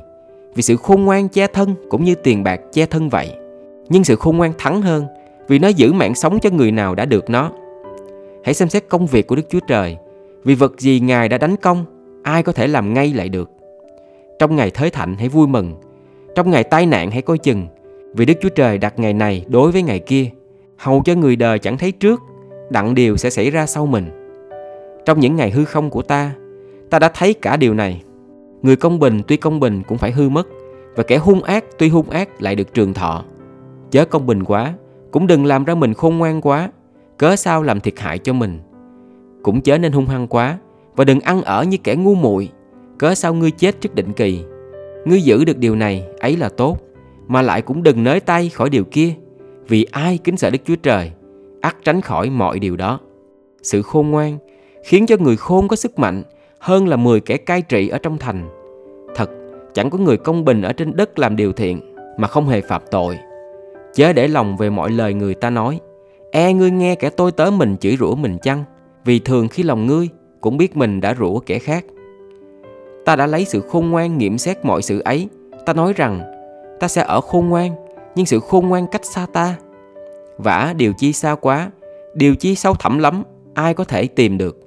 Vì 0.55 0.63
sự 0.63 0.77
khôn 0.77 1.05
ngoan 1.05 1.29
che 1.29 1.47
thân 1.47 1.75
cũng 1.89 2.05
như 2.05 2.15
tiền 2.15 2.43
bạc 2.43 2.61
che 2.73 2.87
thân 2.87 3.09
vậy 3.09 3.33
Nhưng 3.89 4.05
sự 4.05 4.17
khôn 4.17 4.37
ngoan 4.37 4.53
thắng 4.59 4.83
hơn 4.83 5.07
vì 5.49 5.59
nó 5.59 5.69
giữ 5.69 5.93
mạng 5.93 6.15
sống 6.15 6.39
cho 6.41 6.51
người 6.51 6.73
nào 6.73 6.95
đã 6.95 7.05
được 7.05 7.31
nó. 7.31 7.51
Hãy 8.45 8.55
xem 8.55 8.69
xét 8.69 8.89
công 8.89 9.07
việc 9.07 9.27
của 9.27 9.37
Đức 9.37 9.47
Chúa 9.49 9.61
Trời. 9.69 9.97
Vì 10.45 10.55
vật 10.55 10.81
gì 10.81 11.01
Ngài 11.01 11.29
đã 11.29 11.39
đánh 11.39 11.57
công 11.57 11.85
Ai 12.23 12.43
có 12.43 12.53
thể 12.53 12.67
làm 12.67 12.95
ngay 12.95 13.13
lại 13.15 13.29
được? 13.29 13.51
Trong 14.39 14.57
ngày 14.57 14.71
thới 14.71 14.91
thạnh 14.91 15.17
hãy 15.19 15.29
vui 15.29 15.47
mừng. 15.47 15.75
Trong 16.35 16.51
ngày 16.51 16.65
tai 16.65 16.87
nạn 16.87 17.11
hãy 17.11 17.23
coi 17.23 17.39
chừng. 17.39 17.67
Vì 18.15 18.25
Đức 18.25 18.35
Chúa 18.41 18.49
Trời 18.49 18.79
đặt 18.79 18.99
ngày 18.99 19.13
này 19.13 19.45
đối 19.49 19.73
với 19.73 19.83
ngày 19.83 19.99
kia. 19.99 20.31
Hầu 20.77 21.03
cho 21.05 21.15
người 21.15 21.37
đời 21.37 21.59
chẳng 21.59 21.79
thấy 21.79 21.93
trước 21.93 22.21
Đặng 22.71 22.95
điều 22.95 23.17
sẽ 23.17 23.31
xảy 23.31 23.51
ra 23.51 23.67
sau 23.67 23.87
mình. 23.87 24.11
Trong 25.05 25.21
những 25.21 25.37
ngày 25.37 25.51
hư 25.51 25.65
không 25.65 25.91
của 25.91 26.03
ta, 26.03 26.33
ta 26.91 26.99
đã 26.99 27.09
thấy 27.15 27.35
cả 27.35 27.57
điều 27.57 27.75
này. 27.75 28.03
Người 28.63 28.77
công 28.77 28.99
bình 28.99 29.23
tuy 29.29 29.37
công 29.37 29.61
bình 29.61 29.83
cũng 29.89 29.99
phải 29.99 30.13
hư 30.13 30.29
mất, 30.29 30.47
và 30.97 31.03
kẻ 31.03 31.17
hung 31.17 31.43
ác 31.43 31.65
tuy 31.79 31.89
hung 31.89 32.11
ác 32.11 32.43
lại 32.43 32.55
được 32.55 32.75
trường 32.75 32.95
thọ. 32.95 33.25
Chớ 33.91 34.05
công 34.05 34.27
bình 34.27 34.45
quá, 34.45 34.75
cũng 35.11 35.27
đừng 35.27 35.45
làm 35.45 35.65
ra 35.65 35.75
mình 35.75 35.95
khôn 35.95 36.19
ngoan 36.19 36.41
quá, 36.41 36.71
cớ 37.19 37.37
sao 37.37 37.63
làm 37.63 37.81
thiệt 37.81 37.99
hại 37.99 38.19
cho 38.19 38.33
mình. 38.33 38.59
Cũng 39.43 39.61
chớ 39.61 39.79
nên 39.79 39.93
hung 39.93 40.07
hăng 40.07 40.27
quá, 40.27 40.59
và 40.97 41.05
đừng 41.05 41.21
ăn 41.21 41.43
ở 41.43 41.65
như 41.65 41.77
kẻ 41.85 41.95
ngu 41.95 42.15
muội, 42.15 42.49
cớ 42.99 43.15
sao 43.15 43.35
ngươi 43.35 43.51
chết 43.51 43.81
trước 43.81 43.95
định 43.95 44.13
kỳ. 44.13 44.45
Ngươi 45.05 45.23
giữ 45.23 45.45
được 45.45 45.59
điều 45.59 45.77
này, 45.77 46.05
ấy 46.21 46.37
là 46.37 46.49
tốt, 46.49 46.79
mà 47.27 47.43
lại 47.43 47.63
cũng 47.63 47.83
đừng 47.83 48.05
nới 48.05 48.21
tay 48.21 48.49
khỏi 48.49 48.71
điều 48.71 48.85
kia, 48.85 49.15
vì 49.69 49.87
ai 49.91 50.19
kính 50.25 50.37
sợ 50.37 50.51
Đức 50.51 50.59
Chúa 50.65 50.77
Trời, 50.77 51.11
ắt 51.61 51.77
tránh 51.85 52.01
khỏi 52.01 52.31
mọi 52.31 52.59
điều 52.59 52.77
đó. 52.77 53.01
Sự 53.63 53.83
khôn 53.83 54.11
ngoan 54.11 54.39
khiến 54.85 55.07
cho 55.07 55.17
người 55.21 55.37
khôn 55.37 55.69
có 55.69 55.77
sức 55.77 55.99
mạnh 55.99 56.23
hơn 56.59 56.89
là 56.89 56.97
10 56.97 57.21
kẻ 57.21 57.37
cai 57.37 57.63
trị 57.63 57.89
ở 57.89 57.99
trong 57.99 58.19
thành. 58.19 58.49
Thật, 59.15 59.31
chẳng 59.75 59.91
có 59.91 59.99
người 59.99 60.17
công 60.17 60.45
bình 60.45 60.63
ở 60.63 60.73
trên 60.73 60.97
đất 60.97 61.19
làm 61.19 61.37
điều 61.37 61.53
thiện 61.53 61.81
mà 62.17 62.29
không 62.29 62.49
hề 62.49 62.61
phạm 62.61 62.83
tội. 62.91 63.19
Chớ 63.97 64.13
để 64.13 64.29
lòng 64.29 64.57
về 64.57 64.71
mọi 64.71 64.91
lời 64.91 65.15
người 65.15 65.35
ta 65.35 65.51
nói, 65.51 65.81
e 66.31 66.53
ngươi 66.53 66.71
nghe 66.71 66.95
kẻ 66.95 67.11
tôi 67.11 67.33
tớ 67.33 67.51
mình 67.51 67.77
chửi 67.77 67.97
rủa 67.97 68.15
mình 68.15 68.39
chăng, 68.43 68.65
vì 69.05 69.19
thường 69.19 69.49
khi 69.49 69.63
lòng 69.63 69.87
ngươi 69.87 70.09
cũng 70.41 70.57
biết 70.57 70.77
mình 70.77 71.01
đã 71.01 71.15
rủa 71.19 71.39
kẻ 71.39 71.59
khác. 71.59 71.85
Ta 73.05 73.17
đã 73.17 73.27
lấy 73.27 73.45
sự 73.45 73.61
khôn 73.61 73.91
ngoan 73.91 74.19
nghiệm 74.19 74.39
xét 74.39 74.65
mọi 74.65 74.83
sự 74.83 75.01
ấy, 75.05 75.29
ta 75.67 75.73
nói 75.73 75.93
rằng 75.93 76.21
ta 76.81 76.89
sẽ 76.89 77.03
ở 77.03 77.21
khôn 77.21 77.49
ngoan, 77.49 77.71
nhưng 78.15 78.27
sự 78.27 78.41
khôn 78.41 78.69
ngoan 78.69 78.87
cách 78.87 79.05
xa 79.05 79.27
ta. 79.33 79.57
Vả 80.39 80.75
điều 80.77 80.93
chi 80.93 81.13
xa 81.13 81.35
quá, 81.35 81.71
điều 82.15 82.35
chi 82.35 82.55
sâu 82.55 82.75
thẳm 82.75 82.99
lắm, 82.99 83.23
ai 83.55 83.75
có 83.75 83.85
thể 83.85 84.07
tìm 84.07 84.39
được 84.39 84.67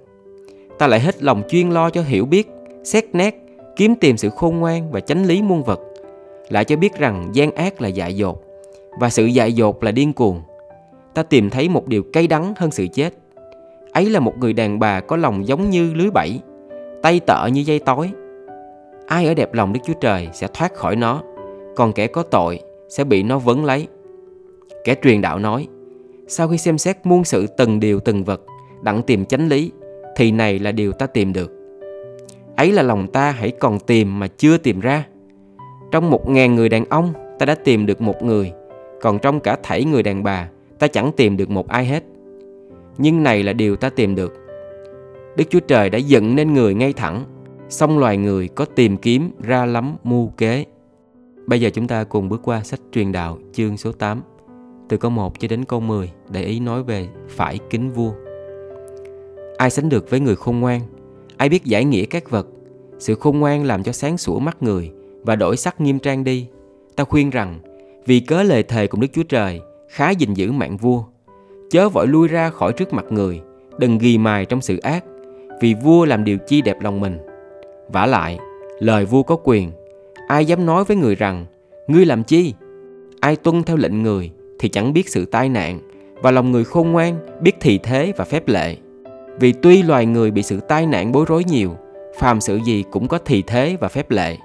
ta 0.79 0.87
lại 0.87 0.99
hết 0.99 1.23
lòng 1.23 1.43
chuyên 1.49 1.69
lo 1.69 1.89
cho 1.89 2.01
hiểu 2.01 2.25
biết, 2.25 2.49
xét 2.83 3.05
nét, 3.13 3.35
kiếm 3.75 3.95
tìm 3.95 4.17
sự 4.17 4.29
khôn 4.29 4.59
ngoan 4.59 4.91
và 4.91 4.99
chánh 4.99 5.25
lý 5.25 5.41
muôn 5.41 5.63
vật. 5.63 5.79
Lại 6.49 6.65
cho 6.65 6.75
biết 6.75 6.93
rằng 6.99 7.29
gian 7.33 7.51
ác 7.51 7.81
là 7.81 7.87
dại 7.87 8.15
dột, 8.15 8.43
và 8.99 9.09
sự 9.09 9.25
dại 9.25 9.53
dột 9.53 9.83
là 9.83 9.91
điên 9.91 10.13
cuồng. 10.13 10.41
Ta 11.13 11.23
tìm 11.23 11.49
thấy 11.49 11.69
một 11.69 11.87
điều 11.87 12.03
cay 12.13 12.27
đắng 12.27 12.53
hơn 12.57 12.71
sự 12.71 12.87
chết. 12.93 13.13
Ấy 13.93 14.09
là 14.09 14.19
một 14.19 14.33
người 14.37 14.53
đàn 14.53 14.79
bà 14.79 14.99
có 14.99 15.17
lòng 15.17 15.47
giống 15.47 15.69
như 15.69 15.93
lưới 15.93 16.09
bẫy, 16.11 16.39
tay 17.01 17.19
tợ 17.19 17.47
như 17.53 17.61
dây 17.61 17.79
tối. 17.79 18.09
Ai 19.07 19.27
ở 19.27 19.33
đẹp 19.33 19.53
lòng 19.53 19.73
Đức 19.73 19.79
Chúa 19.83 19.93
Trời 19.93 20.29
sẽ 20.33 20.47
thoát 20.53 20.73
khỏi 20.73 20.95
nó, 20.95 21.23
còn 21.75 21.93
kẻ 21.93 22.07
có 22.07 22.23
tội 22.23 22.59
sẽ 22.89 23.03
bị 23.03 23.23
nó 23.23 23.39
vấn 23.39 23.65
lấy. 23.65 23.87
Kẻ 24.83 24.95
truyền 25.03 25.21
đạo 25.21 25.39
nói, 25.39 25.67
sau 26.27 26.47
khi 26.47 26.57
xem 26.57 26.77
xét 26.77 26.97
muôn 27.03 27.23
sự 27.23 27.47
từng 27.47 27.79
điều 27.79 27.99
từng 27.99 28.23
vật, 28.23 28.41
đặng 28.81 29.03
tìm 29.03 29.25
chánh 29.25 29.47
lý, 29.47 29.71
thì 30.15 30.31
này 30.31 30.59
là 30.59 30.71
điều 30.71 30.91
ta 30.91 31.07
tìm 31.07 31.33
được. 31.33 31.51
Ấy 32.55 32.71
là 32.71 32.83
lòng 32.83 33.07
ta 33.07 33.31
hãy 33.31 33.51
còn 33.51 33.79
tìm 33.79 34.19
mà 34.19 34.27
chưa 34.27 34.57
tìm 34.57 34.79
ra. 34.79 35.05
Trong 35.91 36.09
một 36.09 36.29
ngàn 36.29 36.55
người 36.55 36.69
đàn 36.69 36.85
ông, 36.85 37.13
ta 37.39 37.45
đã 37.45 37.55
tìm 37.55 37.85
được 37.85 38.01
một 38.01 38.23
người, 38.23 38.51
còn 39.01 39.19
trong 39.19 39.39
cả 39.39 39.57
thảy 39.63 39.85
người 39.85 40.03
đàn 40.03 40.23
bà, 40.23 40.49
ta 40.79 40.87
chẳng 40.87 41.11
tìm 41.17 41.37
được 41.37 41.49
một 41.49 41.67
ai 41.67 41.85
hết. 41.85 42.03
Nhưng 42.97 43.23
này 43.23 43.43
là 43.43 43.53
điều 43.53 43.75
ta 43.75 43.89
tìm 43.89 44.15
được. 44.15 44.33
Đức 45.35 45.43
Chúa 45.49 45.59
Trời 45.59 45.89
đã 45.89 45.97
dựng 45.97 46.35
nên 46.35 46.53
người 46.53 46.73
ngay 46.73 46.93
thẳng, 46.93 47.23
song 47.69 47.99
loài 47.99 48.17
người 48.17 48.47
có 48.47 48.65
tìm 48.65 48.97
kiếm 48.97 49.31
ra 49.41 49.65
lắm 49.65 49.95
mưu 50.03 50.27
kế. 50.27 50.65
Bây 51.47 51.61
giờ 51.61 51.69
chúng 51.69 51.87
ta 51.87 52.03
cùng 52.03 52.29
bước 52.29 52.41
qua 52.43 52.63
sách 52.63 52.79
truyền 52.91 53.11
đạo 53.11 53.37
chương 53.53 53.77
số 53.77 53.91
8, 53.91 54.21
từ 54.89 54.97
câu 54.97 55.11
1 55.11 55.39
cho 55.39 55.47
đến 55.47 55.65
câu 55.65 55.79
10 55.79 56.11
để 56.29 56.43
ý 56.43 56.59
nói 56.59 56.83
về 56.83 57.07
phải 57.29 57.59
kính 57.69 57.89
vua. 57.89 58.11
Ai 59.57 59.69
sánh 59.69 59.89
được 59.89 60.09
với 60.09 60.19
người 60.19 60.35
khôn 60.35 60.59
ngoan? 60.59 60.81
Ai 61.37 61.49
biết 61.49 61.65
giải 61.65 61.85
nghĩa 61.85 62.05
các 62.05 62.29
vật? 62.29 62.47
Sự 62.99 63.15
khôn 63.15 63.39
ngoan 63.39 63.63
làm 63.63 63.83
cho 63.83 63.91
sáng 63.91 64.17
sủa 64.17 64.39
mắt 64.39 64.63
người 64.63 64.91
và 65.21 65.35
đổi 65.35 65.57
sắc 65.57 65.81
nghiêm 65.81 65.99
trang 65.99 66.23
đi. 66.23 66.47
Ta 66.95 67.03
khuyên 67.03 67.29
rằng, 67.29 67.59
vì 68.05 68.19
cớ 68.19 68.43
lời 68.43 68.63
thề 68.63 68.87
cùng 68.87 69.01
Đức 69.01 69.07
Chúa 69.13 69.23
Trời, 69.23 69.61
khá 69.89 70.09
gìn 70.09 70.33
giữ 70.33 70.51
mạng 70.51 70.77
vua. 70.77 71.03
Chớ 71.71 71.89
vội 71.89 72.07
lui 72.07 72.27
ra 72.27 72.49
khỏi 72.49 72.73
trước 72.73 72.93
mặt 72.93 73.05
người, 73.09 73.41
đừng 73.77 73.97
ghi 73.97 74.17
mài 74.17 74.45
trong 74.45 74.61
sự 74.61 74.77
ác, 74.77 75.03
vì 75.61 75.73
vua 75.73 76.05
làm 76.05 76.23
điều 76.23 76.37
chi 76.37 76.61
đẹp 76.61 76.81
lòng 76.81 76.99
mình. 76.99 77.17
vả 77.87 78.05
lại, 78.05 78.39
lời 78.79 79.05
vua 79.05 79.23
có 79.23 79.37
quyền, 79.43 79.71
ai 80.27 80.45
dám 80.45 80.65
nói 80.65 80.83
với 80.83 80.97
người 80.97 81.15
rằng, 81.15 81.45
ngươi 81.87 82.05
làm 82.05 82.23
chi? 82.23 82.53
Ai 83.19 83.35
tuân 83.35 83.63
theo 83.63 83.77
lệnh 83.77 84.03
người 84.03 84.31
thì 84.59 84.69
chẳng 84.69 84.93
biết 84.93 85.09
sự 85.09 85.25
tai 85.25 85.49
nạn, 85.49 85.79
và 86.21 86.31
lòng 86.31 86.51
người 86.51 86.63
khôn 86.63 86.91
ngoan 86.91 87.19
biết 87.41 87.55
thị 87.61 87.79
thế 87.83 88.13
và 88.17 88.25
phép 88.25 88.47
lệ. 88.47 88.75
Vì 89.39 89.53
tuy 89.61 89.83
loài 89.83 90.05
người 90.05 90.31
bị 90.31 90.43
sự 90.43 90.59
tai 90.59 90.85
nạn 90.85 91.11
bối 91.11 91.25
rối 91.27 91.43
nhiều, 91.43 91.75
phàm 92.17 92.41
sự 92.41 92.59
gì 92.65 92.83
cũng 92.91 93.07
có 93.07 93.19
thì 93.25 93.41
thế 93.47 93.77
và 93.79 93.87
phép 93.87 94.11
lệ. 94.11 94.37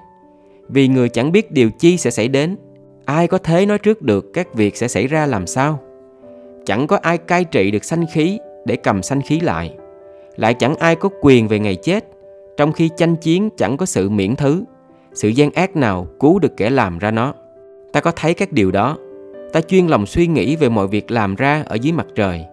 Vì 0.68 0.88
người 0.88 1.08
chẳng 1.08 1.32
biết 1.32 1.50
điều 1.50 1.70
chi 1.70 1.96
sẽ 1.96 2.10
xảy 2.10 2.28
đến, 2.28 2.56
ai 3.04 3.28
có 3.28 3.38
thế 3.38 3.66
nói 3.66 3.78
trước 3.78 4.02
được 4.02 4.32
các 4.32 4.54
việc 4.54 4.76
sẽ 4.76 4.88
xảy 4.88 5.06
ra 5.06 5.26
làm 5.26 5.46
sao? 5.46 5.78
Chẳng 6.66 6.86
có 6.86 6.98
ai 7.02 7.18
cai 7.18 7.44
trị 7.44 7.70
được 7.70 7.84
sanh 7.84 8.04
khí 8.12 8.38
để 8.64 8.76
cầm 8.76 9.02
sanh 9.02 9.22
khí 9.22 9.40
lại. 9.40 9.74
Lại 10.36 10.54
chẳng 10.54 10.76
ai 10.76 10.96
có 10.96 11.08
quyền 11.20 11.48
về 11.48 11.58
ngày 11.58 11.76
chết, 11.76 12.04
trong 12.56 12.72
khi 12.72 12.90
tranh 12.96 13.16
chiến 13.16 13.48
chẳng 13.56 13.76
có 13.76 13.86
sự 13.86 14.08
miễn 14.08 14.36
thứ, 14.36 14.64
sự 15.14 15.28
gian 15.28 15.50
ác 15.50 15.76
nào 15.76 16.06
cứu 16.20 16.38
được 16.38 16.56
kẻ 16.56 16.70
làm 16.70 16.98
ra 16.98 17.10
nó. 17.10 17.34
Ta 17.92 18.00
có 18.00 18.10
thấy 18.10 18.34
các 18.34 18.52
điều 18.52 18.70
đó, 18.70 18.96
ta 19.52 19.60
chuyên 19.60 19.86
lòng 19.86 20.06
suy 20.06 20.26
nghĩ 20.26 20.56
về 20.56 20.68
mọi 20.68 20.88
việc 20.88 21.10
làm 21.10 21.34
ra 21.34 21.64
ở 21.66 21.74
dưới 21.74 21.92
mặt 21.92 22.06
trời. 22.14 22.44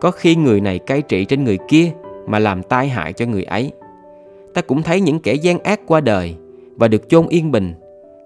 Có 0.00 0.10
khi 0.10 0.36
người 0.36 0.60
này 0.60 0.78
cai 0.78 1.02
trị 1.02 1.24
trên 1.24 1.44
người 1.44 1.58
kia 1.68 1.90
mà 2.26 2.38
làm 2.38 2.62
tai 2.62 2.88
hại 2.88 3.12
cho 3.12 3.26
người 3.26 3.44
ấy. 3.44 3.72
Ta 4.54 4.62
cũng 4.62 4.82
thấy 4.82 5.00
những 5.00 5.20
kẻ 5.20 5.34
gian 5.34 5.58
ác 5.58 5.80
qua 5.86 6.00
đời 6.00 6.34
và 6.76 6.88
được 6.88 7.08
chôn 7.08 7.26
yên 7.28 7.52
bình, 7.52 7.74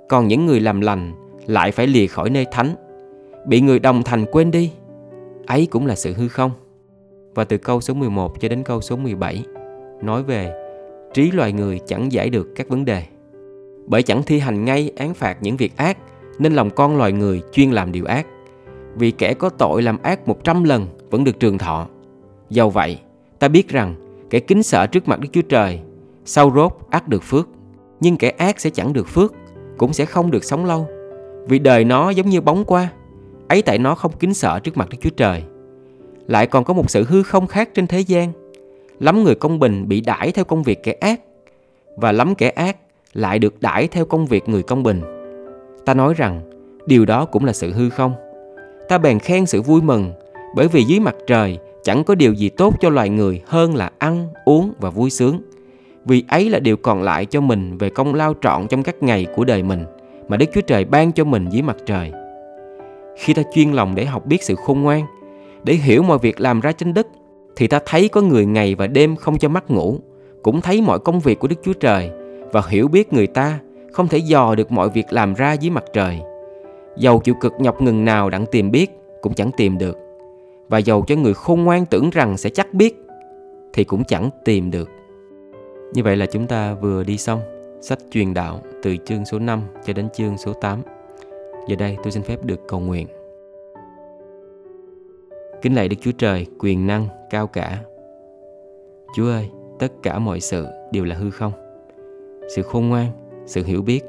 còn 0.09 0.29
những 0.29 0.47
người 0.47 0.61
làm 0.61 0.81
lành 0.81 1.13
lại 1.47 1.73
phải 1.73 1.87
lìa 1.87 2.07
khỏi 2.07 2.31
nơi 2.31 2.47
thánh, 2.51 2.75
bị 3.47 3.61
người 3.61 3.79
đồng 3.79 4.03
thành 4.03 4.25
quên 4.33 4.51
đi. 4.51 4.73
Ấy 5.47 5.67
cũng 5.71 5.87
là 5.87 5.95
sự 5.95 6.13
hư 6.13 6.29
không. 6.29 6.51
Và 7.35 7.45
từ 7.45 7.59
câu 7.59 7.81
số 7.81 7.95
11 7.95 8.41
cho 8.41 8.49
đến 8.49 8.63
câu 8.63 8.81
số 8.81 8.97
17 8.97 9.45
nói 10.03 10.23
về 10.23 10.55
trí 11.15 11.31
loài 11.31 11.53
người 11.53 11.81
chẳng 11.87 12.13
giải 12.13 12.31
được 12.31 12.49
các 12.57 12.69
vấn 12.69 12.85
đề. 12.85 13.03
Bởi 13.87 14.03
chẳng 14.03 14.23
thi 14.23 14.39
hành 14.39 14.65
ngay 14.65 14.93
án 14.97 15.15
phạt 15.15 15.37
những 15.41 15.57
việc 15.57 15.77
ác 15.77 15.99
nên 16.39 16.53
lòng 16.53 16.71
con 16.71 16.97
loài 16.97 17.13
người 17.13 17.43
chuyên 17.53 17.71
làm 17.71 17.93
điều 17.93 18.05
ác. 18.05 18.27
Vì 18.95 19.11
kẻ 19.11 19.35
có 19.35 19.49
tội 19.49 19.83
làm 19.83 20.03
ác 20.03 20.29
một 20.29 20.45
trăm 20.45 20.65
lần 20.65 20.87
vẫn 21.11 21.25
được 21.25 21.41
trường 21.41 21.59
thọ. 21.59 21.87
Dầu 22.51 22.71
vậy, 22.71 22.99
ta 23.39 23.49
biết 23.49 23.69
rằng 23.69 23.95
kẻ 24.31 24.41
kính 24.41 24.63
sợ 24.63 24.87
trước 24.87 25.09
mặt 25.09 25.21
Đức 25.21 25.29
Chúa 25.33 25.43
Trời 25.43 25.81
sau 26.25 26.53
rốt 26.55 26.73
ác 26.91 27.09
được 27.09 27.23
phước. 27.23 27.49
Nhưng 28.01 28.17
kẻ 28.17 28.31
ác 28.31 28.61
sẽ 28.61 28.71
chẳng 28.71 28.93
được 28.93 29.09
phước, 29.09 29.35
cũng 29.79 29.93
sẽ 29.93 30.05
không 30.05 30.31
được 30.31 30.45
sống 30.45 30.65
lâu. 30.65 30.89
Vì 31.51 31.59
đời 31.59 31.85
nó 31.85 32.11
giống 32.11 32.29
như 32.29 32.41
bóng 32.41 32.65
qua, 32.65 32.89
ấy 33.49 33.63
tại 33.63 33.79
nó 33.79 33.95
không 33.95 34.13
kính 34.19 34.35
sợ 34.35 34.59
trước 34.59 34.77
mặt 34.77 34.89
Đức 34.91 34.99
Chúa 35.01 35.11
Trời. 35.11 35.43
Lại 36.27 36.47
còn 36.47 36.65
có 36.65 36.75
một 36.75 36.91
sự 36.91 37.05
hư 37.05 37.23
không 37.23 37.47
khác 37.47 37.71
trên 37.75 37.87
thế 37.87 38.01
gian. 38.01 38.33
Lắm 39.01 39.25
người 39.25 39.35
công 39.35 39.59
bình 39.59 39.89
bị 39.89 40.01
đãi 40.01 40.33
theo 40.33 40.45
công 40.45 40.63
việc 40.63 40.83
kẻ 40.83 40.93
ác, 40.93 41.21
và 41.97 42.13
lắm 42.13 42.35
kẻ 42.35 42.49
ác 42.49 42.77
lại 43.13 43.39
được 43.39 43.61
đãi 43.61 43.89
theo 43.89 44.05
công 44.05 44.27
việc 44.27 44.49
người 44.49 44.63
công 44.63 44.83
bình. 44.83 45.01
Ta 45.85 45.95
nói 45.95 46.15
rằng 46.17 46.41
điều 46.87 47.05
đó 47.05 47.25
cũng 47.25 47.45
là 47.45 47.53
sự 47.53 47.73
hư 47.73 47.91
không. 47.91 48.15
Ta 48.89 48.99
bèn 48.99 49.19
khen 49.19 49.47
sự 49.47 49.63
vui 49.63 49.83
mừng, 49.83 50.13
bởi 50.57 50.69
vì 50.69 50.83
dưới 50.83 51.01
mặt 51.01 51.15
trời 51.27 51.59
chẳng 51.83 52.05
có 52.05 52.15
điều 52.15 52.33
gì 52.33 52.49
tốt 52.49 52.75
cho 52.81 52.91
loài 52.91 53.09
người 53.09 53.43
hơn 53.47 53.75
là 53.75 53.91
ăn, 53.99 54.29
uống 54.45 54.73
và 54.81 54.91
vui 54.91 55.11
sướng. 55.11 55.41
Vì 56.05 56.25
ấy 56.29 56.51
là 56.51 56.59
điều 56.59 56.77
còn 56.77 57.03
lại 57.03 57.27
cho 57.27 57.41
mình 57.41 57.79
về 57.79 57.91
công 57.91 58.15
lao 58.15 58.35
trọn 58.43 58.69
trong 58.69 58.83
các 58.83 59.03
ngày 59.03 59.27
của 59.37 59.45
đời 59.45 59.63
mình 59.63 59.85
mà 60.31 60.37
Đức 60.37 60.47
Chúa 60.55 60.61
Trời 60.61 60.85
ban 60.85 61.13
cho 61.13 61.25
mình 61.25 61.49
dưới 61.51 61.63
mặt 61.63 61.77
trời. 61.87 62.13
Khi 63.17 63.35
ta 63.35 63.43
chuyên 63.55 63.73
lòng 63.73 63.95
để 63.95 64.05
học 64.05 64.27
biết 64.27 64.43
sự 64.43 64.55
khôn 64.55 64.83
ngoan, 64.83 65.07
để 65.65 65.75
hiểu 65.75 66.03
mọi 66.03 66.19
việc 66.19 66.41
làm 66.41 66.61
ra 66.61 66.73
trên 66.73 66.95
đất, 66.95 67.07
thì 67.57 67.67
ta 67.67 67.81
thấy 67.87 68.09
có 68.09 68.21
người 68.21 68.47
ngày 68.47 68.75
và 68.75 68.87
đêm 68.87 69.17
không 69.17 69.39
cho 69.39 69.49
mắt 69.49 69.71
ngủ, 69.71 69.99
cũng 70.43 70.61
thấy 70.61 70.83
mọi 70.83 70.99
công 70.99 71.21
việc 71.21 71.39
của 71.39 71.49
Đức 71.49 71.57
Chúa 71.63 71.73
Trời 71.73 72.11
và 72.53 72.63
hiểu 72.69 72.89
biết 72.89 73.13
người 73.13 73.27
ta 73.27 73.59
không 73.93 74.09
thể 74.09 74.19
dò 74.19 74.55
được 74.55 74.73
mọi 74.73 74.89
việc 74.89 75.07
làm 75.11 75.35
ra 75.35 75.53
dưới 75.53 75.71
mặt 75.71 75.85
trời. 75.93 76.21
Dầu 76.97 77.19
chịu 77.19 77.35
cực 77.41 77.53
nhọc 77.59 77.83
ngừng 77.83 78.05
nào 78.05 78.31
đặng 78.31 78.47
tìm 78.47 78.71
biết 78.71 78.91
cũng 79.21 79.35
chẳng 79.35 79.51
tìm 79.57 79.79
được. 79.79 79.99
Và 80.69 80.79
dầu 80.79 81.05
cho 81.07 81.15
người 81.15 81.35
khôn 81.35 81.65
ngoan 81.65 81.87
tưởng 81.87 82.11
rằng 82.11 82.37
sẽ 82.37 82.51
chắc 82.51 82.75
biết 82.75 83.07
thì 83.73 83.85
cũng 83.85 84.05
chẳng 84.05 84.31
tìm 84.45 84.71
được. 84.71 84.91
Như 85.93 86.03
vậy 86.03 86.17
là 86.17 86.27
chúng 86.27 86.47
ta 86.47 86.75
vừa 86.75 87.05
đi 87.05 87.17
xong 87.17 87.41
sách 87.83 87.99
truyền 88.11 88.35
đạo 88.35 88.61
từ 88.83 88.97
chương 89.05 89.25
số 89.25 89.39
5 89.39 89.63
cho 89.85 89.93
đến 89.93 90.09
chương 90.11 90.39
số 90.39 90.53
8. 90.53 90.83
Giờ 91.69 91.77
đây 91.77 91.97
tôi 92.03 92.13
xin 92.13 92.23
phép 92.23 92.45
được 92.45 92.61
cầu 92.69 92.81
nguyện. 92.81 93.07
Kính 95.63 95.75
lạy 95.75 95.89
Đức 95.89 95.97
Chúa 96.01 96.13
Trời, 96.19 96.47
quyền 96.59 96.87
năng, 96.87 97.09
cao 97.31 97.47
cả. 97.47 97.83
Chúa 99.17 99.31
ơi, 99.31 99.51
tất 99.79 99.93
cả 100.03 100.19
mọi 100.19 100.41
sự 100.41 100.67
đều 100.93 101.05
là 101.05 101.17
hư 101.17 101.31
không. 101.31 101.53
Sự 102.57 102.63
khôn 102.63 102.89
ngoan, 102.89 103.07
sự 103.47 103.65
hiểu 103.65 103.83
biết, 103.83 104.05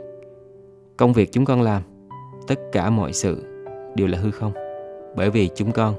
công 0.98 1.14
việc 1.14 1.32
chúng 1.32 1.46
con 1.46 1.62
làm, 1.62 1.82
tất 2.48 2.60
cả 2.72 2.90
mọi 2.90 3.14
sự 3.14 3.44
đều 3.96 4.08
là 4.08 4.18
hư 4.18 4.32
không. 4.32 4.52
Bởi 5.16 5.30
vì 5.30 5.50
chúng 5.56 5.72
con 5.72 5.96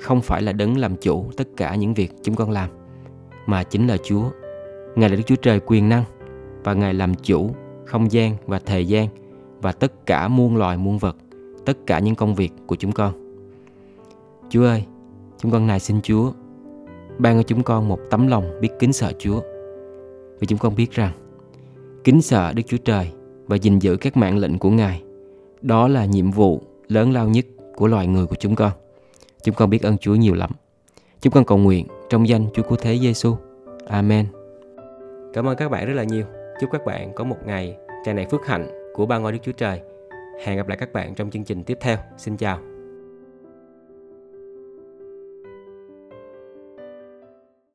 không 0.00 0.20
phải 0.20 0.42
là 0.42 0.52
đấng 0.52 0.78
làm 0.78 0.96
chủ 0.96 1.24
tất 1.36 1.48
cả 1.56 1.74
những 1.74 1.94
việc 1.94 2.12
chúng 2.22 2.34
con 2.34 2.50
làm, 2.50 2.70
mà 3.46 3.62
chính 3.62 3.86
là 3.86 3.96
Chúa 4.04 4.24
Ngài 4.94 5.10
là 5.10 5.16
Đức 5.16 5.22
Chúa 5.26 5.36
Trời 5.36 5.60
quyền 5.60 5.88
năng 5.88 6.04
và 6.64 6.74
Ngài 6.74 6.94
làm 6.94 7.14
chủ 7.14 7.50
không 7.86 8.12
gian 8.12 8.36
và 8.46 8.58
thời 8.58 8.88
gian 8.88 9.08
và 9.62 9.72
tất 9.72 10.06
cả 10.06 10.28
muôn 10.28 10.56
loài 10.56 10.76
muôn 10.76 10.98
vật, 10.98 11.16
tất 11.64 11.78
cả 11.86 11.98
những 11.98 12.14
công 12.14 12.34
việc 12.34 12.52
của 12.66 12.76
chúng 12.76 12.92
con. 12.92 13.12
Chúa 14.48 14.64
ơi, 14.64 14.84
chúng 15.38 15.52
con 15.52 15.66
này 15.66 15.80
xin 15.80 16.00
Chúa 16.02 16.32
ban 17.18 17.36
cho 17.36 17.42
chúng 17.42 17.62
con 17.62 17.88
một 17.88 17.98
tấm 18.10 18.26
lòng 18.26 18.60
biết 18.60 18.68
kính 18.78 18.92
sợ 18.92 19.12
Chúa. 19.18 19.40
Vì 20.40 20.46
chúng 20.46 20.58
con 20.58 20.74
biết 20.76 20.90
rằng 20.90 21.12
kính 22.04 22.22
sợ 22.22 22.52
Đức 22.52 22.62
Chúa 22.66 22.76
Trời 22.76 23.12
và 23.46 23.56
gìn 23.56 23.78
giữ 23.78 23.96
các 23.96 24.16
mạng 24.16 24.38
lệnh 24.38 24.58
của 24.58 24.70
Ngài 24.70 25.02
đó 25.62 25.88
là 25.88 26.04
nhiệm 26.04 26.30
vụ 26.30 26.62
lớn 26.88 27.12
lao 27.12 27.28
nhất 27.28 27.46
của 27.76 27.86
loài 27.86 28.06
người 28.06 28.26
của 28.26 28.36
chúng 28.36 28.54
con. 28.54 28.72
Chúng 29.44 29.54
con 29.54 29.70
biết 29.70 29.82
ơn 29.82 29.98
Chúa 29.98 30.14
nhiều 30.14 30.34
lắm. 30.34 30.50
Chúng 31.20 31.32
con 31.32 31.44
cầu 31.44 31.58
nguyện 31.58 31.86
trong 32.08 32.28
danh 32.28 32.46
Chúa 32.54 32.62
Cứu 32.62 32.78
Thế 32.80 32.98
Giêsu. 32.98 33.36
Amen. 33.86 34.26
Cảm 35.32 35.48
ơn 35.48 35.56
các 35.56 35.68
bạn 35.68 35.86
rất 35.86 35.94
là 35.94 36.04
nhiều. 36.04 36.24
Chúc 36.60 36.70
các 36.72 36.84
bạn 36.84 37.12
có 37.14 37.24
một 37.24 37.38
ngày 37.46 37.76
tràn 38.04 38.16
đầy 38.16 38.26
phước 38.30 38.46
hạnh 38.46 38.68
của 38.94 39.06
ba 39.06 39.18
ngôi 39.18 39.32
Đức 39.32 39.38
Chúa 39.42 39.52
Trời. 39.52 39.80
Hẹn 40.44 40.56
gặp 40.56 40.68
lại 40.68 40.78
các 40.78 40.92
bạn 40.92 41.14
trong 41.14 41.30
chương 41.30 41.44
trình 41.44 41.64
tiếp 41.64 41.78
theo. 41.80 41.96
Xin 42.18 42.36
chào. 42.36 42.73